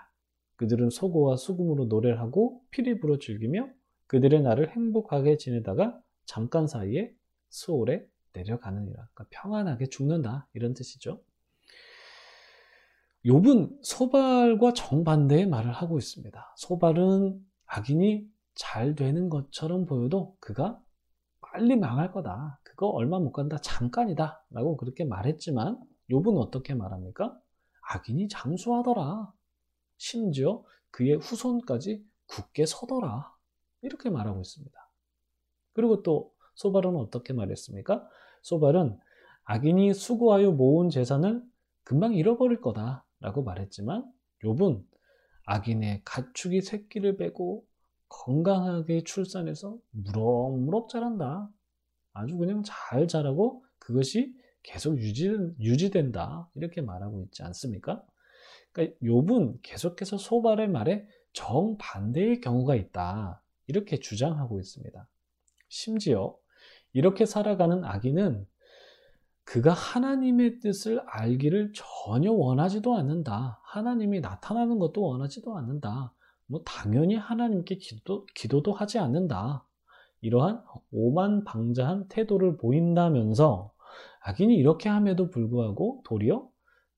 그들은 0.57 0.89
소고와 0.89 1.37
수금으로 1.37 1.85
노래를 1.85 2.19
하고 2.19 2.61
피리 2.69 2.99
불어 2.99 3.17
즐기며 3.17 3.69
그들의 4.07 4.41
날을 4.41 4.71
행복하게 4.71 5.37
지내다가 5.37 6.01
잠깐 6.25 6.67
사이에 6.67 7.13
수월에 7.49 8.05
내려가느니라. 8.33 9.07
그러니까 9.13 9.25
평안하게 9.29 9.87
죽는다 9.87 10.47
이런 10.53 10.73
뜻이죠. 10.73 11.21
욥은 13.25 13.79
소발과 13.81 14.73
정반대의 14.73 15.47
말을 15.47 15.71
하고 15.71 15.97
있습니다. 15.97 16.53
소발은 16.57 17.45
악인이 17.65 18.27
잘 18.55 18.95
되는 18.95 19.29
것처럼 19.29 19.85
보여도 19.85 20.35
그가 20.39 20.81
빨리 21.39 21.75
망할 21.75 22.11
거다. 22.11 22.59
그거 22.63 22.87
얼마 22.87 23.19
못 23.19 23.31
간다. 23.31 23.57
잠깐이다. 23.59 24.45
라고 24.49 24.75
그렇게 24.75 25.05
말했지만 25.05 25.79
욥은 26.09 26.37
어떻게 26.37 26.73
말합니까? 26.73 27.39
악인이 27.93 28.27
장수하더라. 28.27 29.31
심지어 29.97 30.63
그의 30.91 31.15
후손까지 31.15 32.05
굳게 32.27 32.65
서더라. 32.65 33.33
이렇게 33.81 34.09
말하고 34.09 34.41
있습니다. 34.41 34.89
그리고 35.73 36.03
또 36.03 36.33
소발은 36.55 36.95
어떻게 36.95 37.33
말했습니까? 37.33 38.07
소발은 38.43 38.99
악인이 39.45 39.93
수고하여 39.93 40.51
모은 40.51 40.89
재산을 40.89 41.43
금방 41.83 42.13
잃어버릴 42.13 42.61
거다. 42.61 43.05
라고 43.19 43.41
말했지만 43.43 44.05
욥은 44.43 44.83
악인의 45.45 46.01
가축이 46.05 46.61
새끼를 46.61 47.17
빼고 47.17 47.65
건강하게 48.09 49.03
출산해서 49.03 49.77
무럭무럭 49.91 50.89
자란다. 50.89 51.49
아주 52.11 52.37
그냥 52.37 52.61
잘 52.65 53.07
자라고 53.07 53.65
그것이 53.79 54.35
계속 54.61 54.97
유지, 54.97 55.29
유지된다. 55.59 56.49
이렇게 56.55 56.81
말하고 56.81 57.23
있지 57.23 57.43
않습니까? 57.43 58.03
그러니까 58.71 58.97
욥은 59.01 59.59
계속해서 59.61 60.17
소발의 60.17 60.67
말에 60.69 61.07
정반대의 61.33 62.41
경우가 62.41 62.75
있다. 62.75 63.41
이렇게 63.67 63.99
주장하고 63.99 64.59
있습니다. 64.59 65.07
심지어 65.69 66.37
이렇게 66.93 67.25
살아가는 67.25 67.83
악인은 67.83 68.47
그가 69.43 69.73
하나님의 69.73 70.59
뜻을 70.59 71.01
알기를 71.05 71.73
전혀 71.75 72.31
원하지도 72.31 72.95
않는다. 72.95 73.59
하나님이 73.65 74.21
나타나는 74.21 74.79
것도 74.79 75.01
원하지도 75.01 75.57
않는다. 75.57 76.13
뭐 76.45 76.61
당연히 76.65 77.15
하나님께 77.15 77.75
기도, 77.75 78.25
기도도 78.35 78.71
하지 78.71 78.99
않는다. 78.99 79.65
이러한 80.21 80.63
오만 80.91 81.43
방자한 81.43 82.07
태도를 82.07 82.57
보인다면서 82.57 83.73
악인이 84.21 84.55
이렇게 84.55 84.87
함에도 84.87 85.29
불구하고 85.29 86.01
도리어 86.05 86.49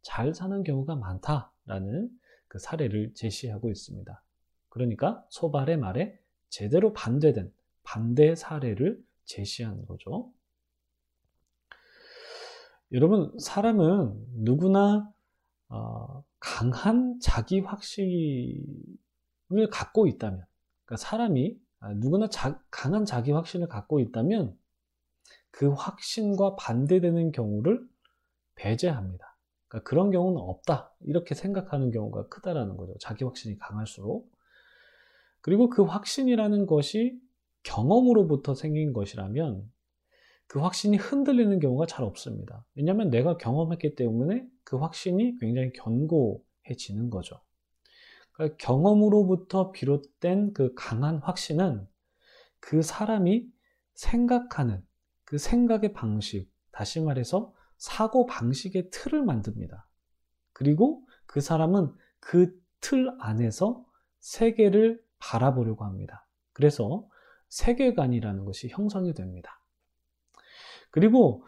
잘 0.04 0.36
사는 0.36 0.64
경우가 0.64 0.96
많다라는 0.96 2.10
그 2.48 2.60
사례를 2.60 3.14
제시하고 3.16 3.72
있습니다. 3.72 4.24
그러니까 4.70 5.26
소발의 5.30 5.78
말에 5.78 6.20
제대로 6.50 6.94
반대된 6.94 7.52
반대 7.84 8.36
사례를 8.36 9.02
제시하는 9.26 9.86
거죠. 9.86 10.32
여러분, 12.92 13.32
사람은 13.40 14.14
누구나 14.44 15.12
어, 15.68 16.24
강한 16.40 17.20
자기 17.22 17.60
확신을 17.60 18.62
갖고 19.72 20.08
있다면, 20.08 20.46
그러니까 20.86 20.98
사람이 20.98 21.60
아, 21.80 21.94
누구나 21.94 22.30
자, 22.30 22.60
강한 22.72 23.06
자기 23.06 23.32
확신을 23.32 23.68
갖고 23.68 24.00
있다면 24.00 24.58
그 25.52 25.70
확신과 25.70 26.56
반대되는 26.56 27.32
경우를 27.32 27.88
배제합니다. 28.56 29.38
그러니까 29.68 29.90
그런 29.90 30.12
경우는 30.12 30.40
없다. 30.40 30.94
이렇게 31.02 31.36
생각하는 31.36 31.92
경우가 31.92 32.28
크다라는 32.30 32.78
거죠. 32.78 32.96
자기 33.00 33.24
확신이 33.24 33.58
강할수록. 33.58 34.32
그리고 35.42 35.70
그 35.70 35.84
확신이라는 35.84 36.66
것이 36.66 37.20
경험으로부터 37.66 38.56
생긴 38.56 38.94
것이라면 38.94 39.70
그 40.48 40.60
확신이 40.60 40.98
흔들리는 40.98 41.60
경우가 41.60 41.88
잘 41.88 42.06
없습니다. 42.06 42.66
왜냐하면 42.76 43.10
내가 43.10 43.38
경험했기 43.38 43.96
때문에 43.96 44.48
그 44.64 44.78
확신이 44.78 45.38
굉장히 45.40 45.74
견고해지는 45.74 47.10
거죠. 47.10 47.42
그러니까 48.32 48.58
경험으로부터 48.58 49.72
비롯된 49.72 50.54
그 50.54 50.74
강한 50.76 51.18
확신은 51.18 51.88
그 52.60 52.82
사람이 52.82 53.48
생각하는 53.96 54.84
그 55.24 55.38
생각의 55.38 55.94
방식, 55.94 56.50
다시 56.72 57.02
말해서 57.02 57.54
사고 57.78 58.26
방식의 58.26 58.90
틀을 58.92 59.24
만듭니다. 59.24 59.88
그리고 60.54 61.06
그 61.26 61.42
사람은 61.42 61.92
그 62.20 62.66
틀 62.86 63.12
안에서 63.20 63.84
세계를 64.20 65.04
바라보려고 65.18 65.86
합니다. 65.86 66.28
그래서 66.54 67.08
세계관이라는 67.56 68.44
것이 68.44 68.68
형성이 68.68 69.14
됩니다. 69.14 69.62
그리고 70.92 71.46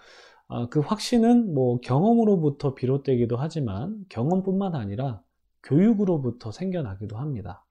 아, 0.48 0.70
그 0.70 0.80
확신은 0.80 1.54
뭐 1.54 1.80
경험으로부터 1.82 2.74
비롯되기도 2.74 3.36
하지만 3.36 4.06
경험뿐만 4.08 4.76
아니라 4.76 5.22
교육으로부터 5.64 6.52
생겨나기도 6.52 7.18
합니다. 7.18 7.66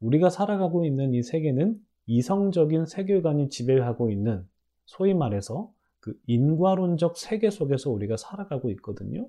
우리가 0.00 0.28
살아가고 0.28 0.84
있는 0.84 1.14
이 1.14 1.22
세계는 1.22 1.78
이성적인 2.06 2.86
세계관이 2.86 3.48
지배하고 3.48 4.10
있는 4.10 4.44
소위 4.84 5.14
말해서 5.14 5.72
그 6.00 6.18
인과론적 6.26 7.16
세계 7.16 7.50
속에서 7.50 7.90
우리가 7.90 8.16
살아가고 8.16 8.70
있거든요. 8.72 9.28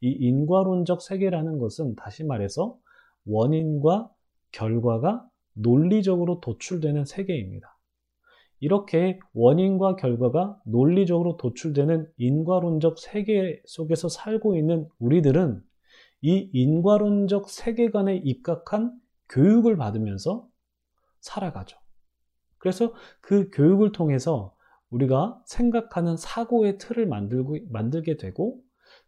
이 0.00 0.10
인과론적 0.10 1.02
세계라는 1.02 1.58
것은 1.58 1.96
다시 1.96 2.22
말해서 2.22 2.78
원인과 3.26 4.10
결과가 4.52 5.28
논리적으로 5.54 6.40
도출되는 6.40 7.04
세계입니다. 7.04 7.79
이렇게 8.60 9.18
원인과 9.32 9.96
결과가 9.96 10.60
논리적으로 10.66 11.36
도출되는 11.38 12.12
인과론적 12.18 12.98
세계 12.98 13.60
속에서 13.64 14.08
살고 14.08 14.56
있는 14.56 14.86
우리들은 14.98 15.62
이 16.20 16.50
인과론적 16.52 17.48
세계관에 17.48 18.16
입각한 18.16 18.92
교육을 19.30 19.76
받으면서 19.76 20.46
살아가죠. 21.20 21.78
그래서 22.58 22.92
그 23.22 23.48
교육을 23.50 23.92
통해서 23.92 24.54
우리가 24.90 25.40
생각하는 25.46 26.16
사고의 26.18 26.76
틀을 26.76 27.06
만들고, 27.06 27.56
만들게 27.70 28.18
되고 28.18 28.60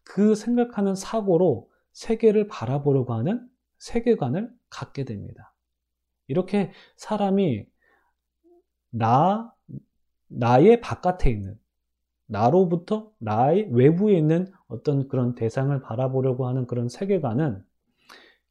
그 0.02 0.34
생각하는 0.34 0.94
사고로 0.94 1.68
세계를 1.92 2.48
바라보려고 2.48 3.12
하는 3.12 3.46
세계관을 3.78 4.50
갖게 4.70 5.04
됩니다. 5.04 5.54
이렇게 6.28 6.72
사람이 6.96 7.66
나, 8.92 9.52
나의 10.28 10.81
바깥에 10.81 11.31
있는, 11.31 11.59
나로부터 12.26 13.11
나의 13.18 13.68
외부에 13.72 14.16
있는 14.16 14.50
어떤 14.68 15.09
그런 15.09 15.35
대상을 15.35 15.78
바라보려고 15.83 16.46
하는 16.46 16.66
그런 16.66 16.88
세계관은 16.88 17.64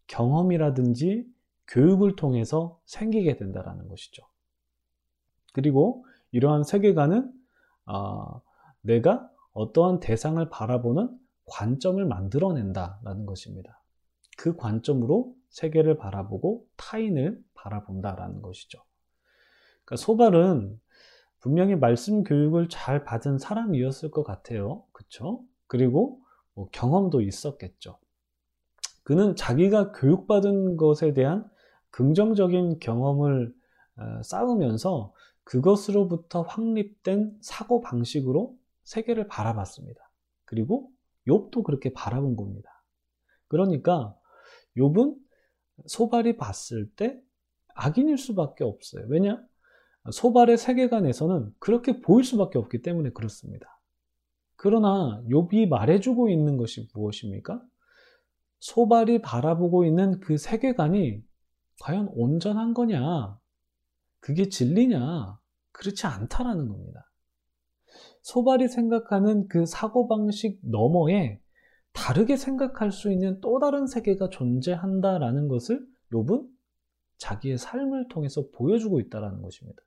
경험이라든지 0.08 1.26
교육을 1.68 2.16
통해서 2.16 2.80
생기게 2.86 3.38
된다는 3.38 3.88
것이죠. 3.88 4.24
그리고 5.54 6.06
이러한 6.32 6.64
세계관은 6.64 7.32
어, 7.86 8.42
내가 8.82 9.30
어떠한 9.54 10.00
대상을 10.00 10.48
바라보는 10.50 11.18
관점을 11.46 12.04
만들어낸다라는 12.06 13.26
것입니다. 13.26 13.82
그 14.38 14.56
관점으로 14.56 15.36
세계를 15.50 15.98
바라보고 15.98 16.66
타인을 16.78 17.44
바라본다라는 17.54 18.42
것이죠. 18.42 18.84
그러니까 19.92 19.96
소발은 19.98 20.80
분명히 21.42 21.76
말씀 21.76 22.24
교육을 22.24 22.70
잘 22.70 23.04
받은 23.04 23.38
사람이었을 23.40 24.10
것 24.10 24.24
같아요. 24.24 24.86
그쵸? 24.94 25.44
그리고 25.68 26.22
뭐 26.54 26.70
경험도 26.72 27.20
있었겠죠. 27.22 27.98
그는 29.04 29.36
자기가 29.36 29.92
교육받은 29.92 30.78
것에 30.78 31.14
대한 31.14 31.46
긍정적인 31.90 32.80
경험을 32.80 33.54
어, 33.98 34.24
쌓으면서 34.24 35.14
그것으로부터 35.44 36.44
확립된 36.44 37.38
사고 37.42 37.82
방식으로 37.82 38.56
세계를 38.84 39.28
바라봤습니다. 39.28 40.00
그리고 40.46 40.90
욥도 41.28 41.64
그렇게 41.64 41.92
바라본 41.92 42.38
겁니다. 42.38 42.84
그러니까 43.50 44.16
욥은 44.78 45.18
소발이 45.88 46.38
봤을 46.38 46.90
때 46.92 47.20
악인일 47.76 48.18
수밖에 48.18 48.64
없어요. 48.64 49.06
왜냐? 49.10 49.44
소발의 50.10 50.58
세계관에서는 50.58 51.54
그렇게 51.60 52.02
보일 52.02 52.24
수밖에 52.24 52.58
없기 52.58 52.82
때문에 52.82 53.12
그렇습니다. 53.12 53.80
그러나 54.56 55.22
욥이 55.30 55.68
말해주고 55.68 56.30
있는 56.30 56.58
것이 56.58 56.88
무엇입니까? 56.94 57.62
소발이 58.60 59.22
바라보고 59.22 59.86
있는 59.86 60.20
그 60.20 60.38
세계관이 60.38 61.24
과연 61.82 62.10
온전한 62.14 62.74
거냐? 62.74 63.38
그게 64.20 64.50
진리냐? 64.50 65.40
그렇지 65.72 66.06
않다라는 66.06 66.68
겁니다. 66.68 67.10
소발이 68.22 68.68
생각하는 68.68 69.48
그 69.48 69.66
사고방식 69.66 70.60
너머에 70.64 71.40
다르게 71.94 72.38
생각할 72.38 72.92
수 72.92 73.12
있는 73.12 73.42
또 73.42 73.60
다른 73.60 73.88
세계가 73.88 74.30
존재한다라는 74.30 75.48
것을 75.48 75.86
욥은 76.12 76.48
자기의 77.18 77.58
삶을 77.58 78.08
통해서 78.10 78.48
보여주고 78.54 79.00
있다는 79.00 79.42
것입니다. 79.42 79.82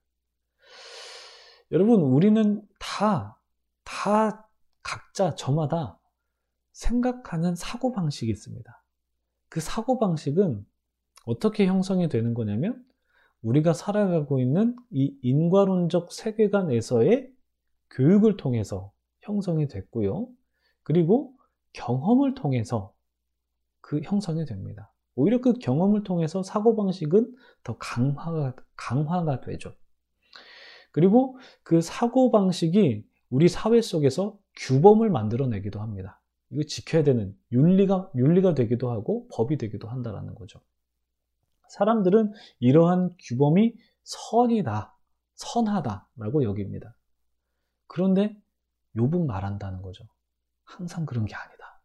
여러분, 1.74 2.02
우리는 2.02 2.62
다, 2.78 3.36
다 3.82 4.48
각자 4.80 5.34
저마다 5.34 5.98
생각하는 6.70 7.56
사고방식이 7.56 8.30
있습니다. 8.30 8.84
그 9.48 9.58
사고방식은 9.58 10.64
어떻게 11.26 11.66
형성이 11.66 12.08
되는 12.08 12.32
거냐면 12.32 12.84
우리가 13.42 13.72
살아가고 13.72 14.38
있는 14.38 14.76
이 14.90 15.18
인과론적 15.22 16.12
세계관에서의 16.12 17.32
교육을 17.90 18.36
통해서 18.36 18.92
형성이 19.22 19.66
됐고요. 19.66 20.28
그리고 20.84 21.34
경험을 21.72 22.36
통해서 22.36 22.94
그 23.80 24.00
형성이 24.04 24.44
됩니다. 24.44 24.92
오히려 25.16 25.40
그 25.40 25.54
경험을 25.54 26.04
통해서 26.04 26.44
사고방식은 26.44 27.34
더 27.64 27.76
강화가, 27.78 28.54
강화가 28.76 29.40
되죠. 29.40 29.74
그리고 30.94 31.36
그 31.64 31.80
사고 31.80 32.30
방식이 32.30 33.04
우리 33.28 33.48
사회 33.48 33.80
속에서 33.80 34.38
규범을 34.54 35.10
만들어내기도 35.10 35.80
합니다. 35.80 36.22
이거 36.50 36.62
지켜야 36.62 37.02
되는 37.02 37.36
윤리가, 37.50 38.12
윤리가 38.14 38.54
되기도 38.54 38.92
하고 38.92 39.26
법이 39.34 39.58
되기도 39.58 39.88
한다는 39.88 40.36
거죠. 40.36 40.60
사람들은 41.66 42.32
이러한 42.60 43.16
규범이 43.18 43.74
선이다, 44.04 44.96
선하다라고 45.34 46.44
여깁니다. 46.44 46.94
그런데 47.88 48.40
욥은 48.94 49.26
말한다는 49.26 49.82
거죠. 49.82 50.06
항상 50.62 51.06
그런 51.06 51.24
게 51.24 51.34
아니다. 51.34 51.82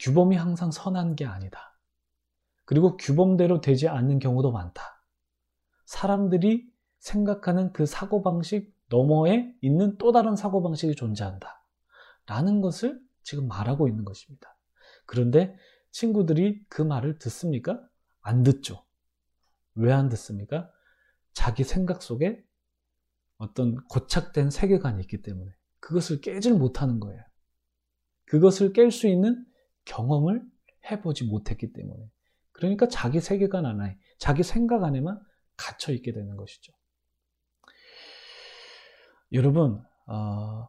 규범이 0.00 0.34
항상 0.34 0.72
선한 0.72 1.14
게 1.14 1.24
아니다. 1.24 1.78
그리고 2.64 2.96
규범대로 2.96 3.60
되지 3.60 3.86
않는 3.86 4.18
경우도 4.18 4.50
많다. 4.50 4.82
사람들이 5.84 6.69
생각하는 7.00 7.72
그 7.72 7.86
사고방식 7.86 8.74
너머에 8.88 9.54
있는 9.60 9.98
또 9.98 10.12
다른 10.12 10.36
사고방식이 10.36 10.94
존재한다. 10.94 11.64
라는 12.26 12.60
것을 12.60 13.00
지금 13.22 13.48
말하고 13.48 13.88
있는 13.88 14.04
것입니다. 14.04 14.56
그런데 15.06 15.56
친구들이 15.90 16.64
그 16.68 16.82
말을 16.82 17.18
듣습니까? 17.18 17.80
안 18.20 18.42
듣죠. 18.42 18.84
왜 19.74 19.92
안 19.92 20.08
듣습니까? 20.08 20.70
자기 21.32 21.64
생각 21.64 22.02
속에 22.02 22.44
어떤 23.38 23.76
고착된 23.88 24.50
세계관이 24.50 25.00
있기 25.02 25.22
때문에 25.22 25.50
그것을 25.80 26.20
깨질 26.20 26.54
못하는 26.54 27.00
거예요. 27.00 27.22
그것을 28.26 28.72
깰 28.72 28.90
수 28.90 29.08
있는 29.08 29.44
경험을 29.86 30.42
해보지 30.90 31.24
못했기 31.24 31.72
때문에. 31.72 32.10
그러니까 32.52 32.86
자기 32.88 33.20
세계관 33.20 33.64
안에, 33.64 33.98
자기 34.18 34.42
생각 34.42 34.84
안에만 34.84 35.18
갇혀 35.56 35.92
있게 35.92 36.12
되는 36.12 36.36
것이죠. 36.36 36.72
여러분, 39.32 39.82
어, 40.06 40.68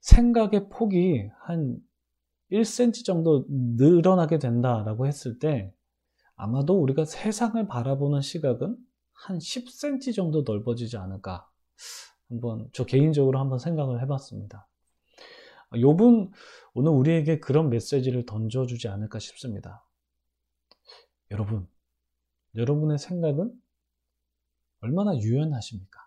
생각의 0.00 0.68
폭이 0.68 1.28
한 1.40 1.78
1cm 2.50 3.04
정도 3.04 3.44
늘어나게 3.48 4.38
된다라고 4.38 5.06
했을 5.06 5.38
때 5.38 5.72
아마도 6.36 6.80
우리가 6.80 7.04
세상을 7.04 7.66
바라보는 7.66 8.20
시각은 8.22 8.76
한 9.12 9.38
10cm 9.38 10.14
정도 10.14 10.42
넓어지지 10.42 10.96
않을까. 10.96 11.48
한번 12.28 12.68
저 12.72 12.84
개인적으로 12.84 13.38
한번 13.38 13.58
생각을 13.58 14.00
해봤습니다. 14.02 14.68
욥은 15.72 16.30
오늘 16.74 16.92
우리에게 16.92 17.40
그런 17.40 17.70
메시지를 17.70 18.24
던져주지 18.24 18.88
않을까 18.88 19.18
싶습니다. 19.18 19.84
여러분, 21.30 21.68
여러분의 22.54 22.98
생각은 22.98 23.52
얼마나 24.80 25.16
유연하십니까? 25.16 26.00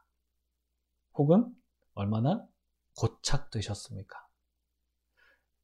혹은 1.13 1.53
얼마나 1.93 2.45
고착되셨습니까? 2.97 4.17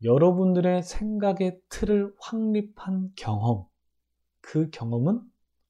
여러분들의 0.04 0.84
생각의 0.84 1.60
틀을 1.70 2.16
확립한 2.20 3.12
경험, 3.16 3.66
그 4.40 4.70
경험은 4.70 5.22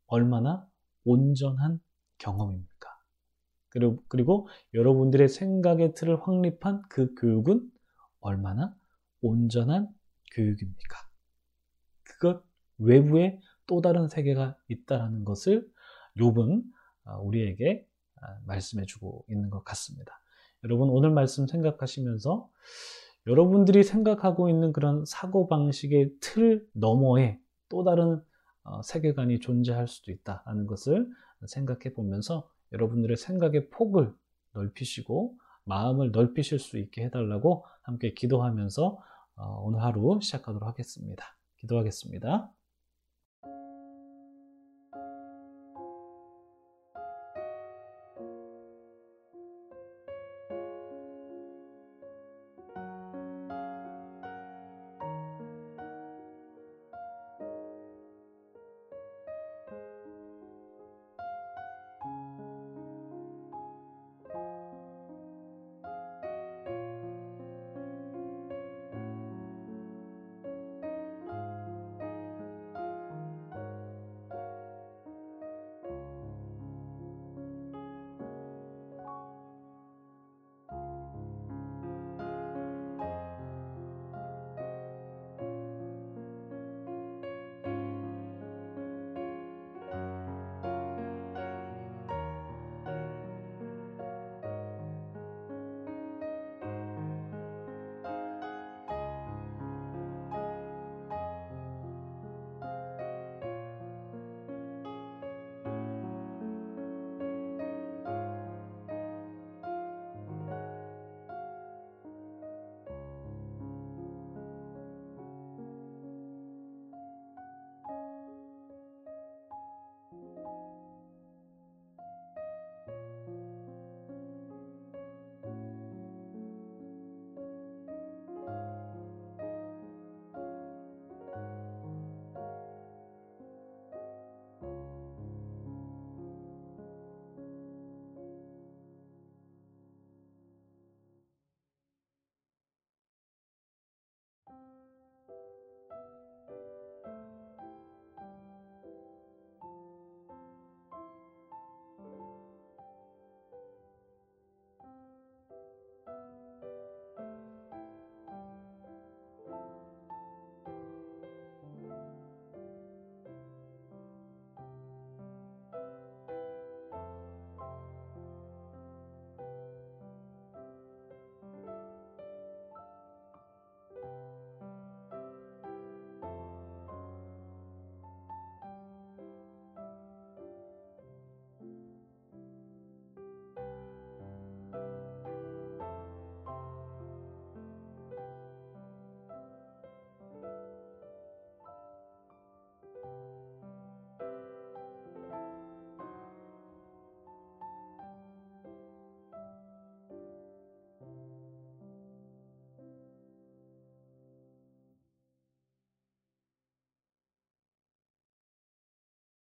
얼마나 0.06 0.68
온전한 1.04 1.80
경험입니까? 2.20 2.90
그리고, 3.70 4.04
그리고 4.08 4.48
여러분들의 4.74 5.28
생각의 5.30 5.94
틀을 5.96 6.22
확립한 6.22 6.84
그 6.90 7.14
교육은 7.16 7.72
얼마나 8.20 8.76
온전한 9.22 9.88
교육입니까? 10.34 10.98
그것 12.04 12.44
외부에 12.78 13.40
또 13.68 13.82
다른 13.82 14.08
세계가 14.08 14.58
있다는 14.68 15.26
것을 15.26 15.70
욥은 16.18 16.64
아, 17.06 17.18
우리에게 17.18 17.88
아, 18.22 18.40
말씀해 18.46 18.86
주고 18.86 19.26
있는 19.30 19.50
것 19.50 19.64
같습니다. 19.64 20.20
여러분 20.64 20.90
오늘 20.90 21.12
말씀 21.12 21.48
생각하시면서 21.48 22.50
여러분들이 23.28 23.84
생각하고 23.84 24.50
있는 24.50 24.74
그런 24.74 25.06
사고방식의 25.06 26.16
틀 26.20 26.68
너머에 26.74 27.40
또 27.70 27.84
다른 27.84 28.22
어, 28.64 28.82
세계관이 28.82 29.40
존재할 29.40 29.88
수도 29.88 30.12
있다는 30.12 30.68
것을 30.68 31.08
생각해 31.48 31.94
보면서 31.94 32.50
여러분들의 32.74 33.18
생각의 33.18 33.70
폭을 33.70 34.14
넓히시고 34.54 35.36
마음을 35.64 36.12
넓히실 36.12 36.60
수 36.60 36.78
있게 36.78 37.06
해달라고 37.06 37.66
함께 37.82 38.14
기도하면서 38.14 39.00
어, 39.36 39.62
오늘 39.64 39.82
하루 39.82 40.20
시작하도록 40.22 40.68
하겠습니다. 40.68 41.24
기도하겠습니다. 41.58 42.52